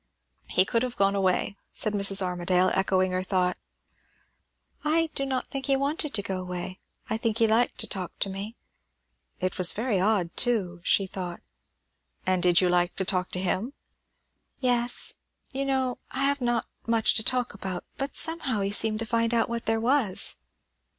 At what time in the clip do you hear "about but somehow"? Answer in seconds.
17.53-18.61